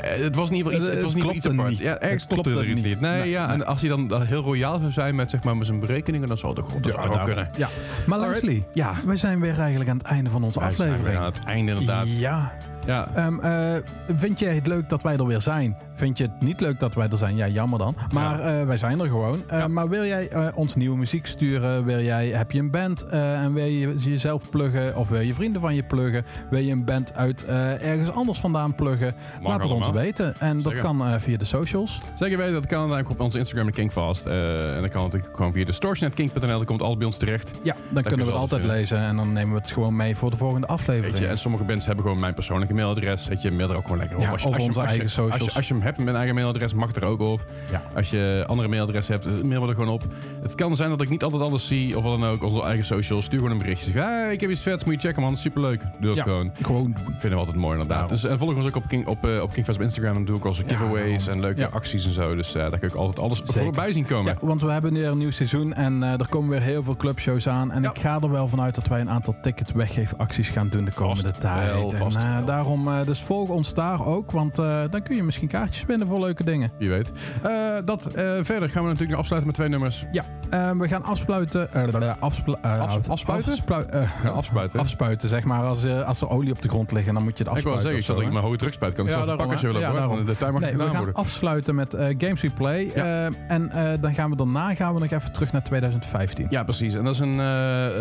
[0.05, 1.69] Eh, het was in ieder geval iets, Het- was geval iets apart.
[1.69, 1.77] niet.
[1.77, 2.85] Ja, ergens Het klopte er iets niet.
[2.85, 2.99] niet.
[2.99, 3.55] Nee, Nee, ja, nee.
[3.55, 6.37] en als hij dan heel royaal zou zijn met, zeg maar, met zijn berekeningen, dan
[6.37, 7.25] zou het ook, dat zou ook daarom.
[7.25, 7.49] kunnen.
[7.57, 7.67] Ja.
[8.05, 8.19] Maar.
[8.19, 11.25] Leslie, Ja, we zijn weer eigenlijk aan het einde van onze wij zijn weer aflevering.
[11.25, 12.05] aan het einde inderdaad.
[12.07, 12.51] Ja.
[12.85, 13.07] Ja.
[13.15, 13.75] Ehm, eh,
[14.15, 15.77] vind je het leuk dat wij er weer zijn?
[15.95, 17.35] Vind je het niet leuk dat wij er zijn?
[17.35, 17.95] Ja, jammer dan.
[18.13, 19.43] Maar eh, wij zijn er gewoon.
[19.47, 19.67] Eh, Ja.
[19.67, 21.85] Maar wil jij eh, ons nieuwe muziek sturen?
[21.85, 24.95] Wil jij, heb je een band en wil je jezelf pluggen?
[24.95, 26.25] Of wil je vrienden van je pluggen?
[26.49, 29.15] Wil je een band uit ergens anders vandaan pluggen?
[29.43, 30.39] Laat het ons weten.
[30.39, 32.01] En dat kan via de socials.
[32.15, 34.25] Zeker weten, dat kan eigenlijk op onze Instagram, Kingfast.
[34.25, 34.33] En
[34.79, 36.47] dan kan het natuurlijk gewoon via de storesnetking.nl.
[36.57, 37.51] Dat komt altijd bij ons terecht.
[37.63, 38.79] Ja, dan kun kunnen we het altijd vinden.
[38.79, 38.97] lezen.
[38.97, 41.13] En dan nemen we het gewoon mee voor de volgende aflevering.
[41.13, 43.27] Weet je, en sommige bands hebben gewoon mijn persoonlijke eigen mailadres.
[43.27, 44.23] Weet je, mail er ook gewoon lekker op.
[44.23, 45.55] Ja, of onze eigen Als je, socials.
[45.55, 47.45] als je hem hebt met een eigen mailadres, mag er ook op.
[47.71, 47.81] Ja.
[47.95, 50.03] Als je andere mailadres hebt, eh, mail er gewoon op.
[50.41, 52.43] Het kan zijn dat ik niet altijd alles zie, of wat dan ook.
[52.43, 53.25] Onze eigen socials.
[53.25, 53.91] Stuur gewoon een berichtje.
[53.91, 55.37] Zeg, hey, ik heb iets vets, moet je checken man.
[55.37, 55.81] Superleuk.
[55.99, 56.23] Doe dat Ja.
[56.23, 56.51] gewoon.
[56.61, 57.97] Gewoon Vinden we altijd mooi inderdaad.
[57.97, 58.09] Nou.
[58.11, 60.13] Dus, en volg ons ook op, King, op, eh, op Kingfest op Instagram.
[60.13, 62.35] Dan doe ik onze giveaways en leuke acties en zo.
[62.35, 63.63] Dus eh, daar kun ik altijd alles Zeker.
[63.63, 64.37] voorbij zien komen.
[64.41, 67.47] Ja, want we hebben weer een nieuw seizoen en er komen weer heel veel clubshows
[67.47, 67.71] aan.
[67.71, 70.91] En ik ga er wel vanuit dat wij een aantal ticket weggeefacties gaan doen de
[70.91, 71.71] komende Vast tijd.
[71.71, 76.07] wel, en daarom, dus volg ons daar ook, want dan kun je misschien kaartjes winnen
[76.07, 76.71] voor leuke dingen.
[76.79, 77.11] Wie weet.
[77.43, 77.51] Eh,
[77.85, 80.05] dat, eh, verder gaan we natuurlijk afsluiten met twee nummers.
[80.11, 81.73] Ja, eh, we gaan afsluiten.
[81.73, 83.51] eh, afsplu- eh, Afs- afspuiten?
[83.51, 83.85] afsplu-
[84.23, 84.79] Ja, afspuiten.
[84.79, 85.61] afspuiten, zeg maar.
[85.63, 87.81] Als, als er olie op de grond ligt, dan moet je het ik wil afspuiten.
[87.81, 89.05] zeggen, ik zat zo, dat ik mijn hoge drugspuit kan.
[89.05, 89.79] Ja, daarom, pakken als je wil.
[89.79, 89.97] Ja, hoor.
[89.97, 90.25] daarom.
[90.25, 91.13] de mag Nee, we gaan worden.
[91.13, 92.91] afsluiten met Games We Play.
[92.95, 93.25] Ja.
[93.25, 93.71] Eh, en
[94.01, 96.47] dan gaan we daarna gaan we nog even terug naar 2015.
[96.49, 96.93] Ja, precies.
[96.93, 97.37] En dat is een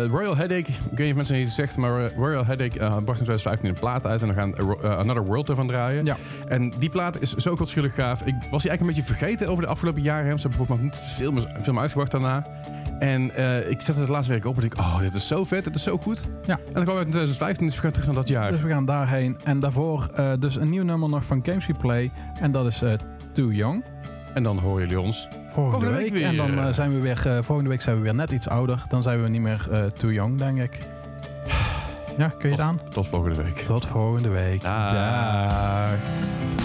[0.07, 0.71] Royal Headache.
[0.71, 4.05] Ik weet niet of mensen het zegt, maar Royal Headache bracht in 2015 een plaat
[4.05, 4.21] uit.
[4.21, 4.55] En we gaan
[4.99, 6.05] Another World ervan draaien.
[6.05, 6.15] Ja.
[6.47, 8.21] En die plaat is zo godschuldig gaaf.
[8.21, 10.39] Ik was die eigenlijk een beetje vergeten over de afgelopen jaren.
[10.39, 10.97] Ze hebben volgens mij niet
[11.63, 12.45] veel meer uitgebracht daarna.
[12.99, 15.63] En eh, ik zette het laatste week op en ik oh, dit is zo vet,
[15.63, 16.27] dit is zo goed.
[16.45, 16.59] Ja.
[16.67, 18.51] En dan kwam het in 2015, dus we gaan terug naar dat jaar.
[18.51, 19.37] Dus we gaan daarheen.
[19.43, 22.11] En daarvoor eh, dus een nieuw nummer nog van Games Play.
[22.39, 22.93] En dat is eh,
[23.33, 23.83] Too Young.
[24.33, 25.27] En dan horen jullie ons.
[25.29, 25.99] Volgende, Volgende week.
[26.01, 26.25] week weer.
[26.25, 28.83] En dan zijn we weer, volgende week zijn we weer net iets ouder.
[28.87, 30.77] Dan zijn we niet meer Too Young, denk ik.
[32.17, 32.79] Ja, kun je het aan?
[32.89, 33.57] Tot volgende week.
[33.57, 34.61] Tot volgende week.
[34.61, 34.93] Dag.
[34.93, 36.64] Dag.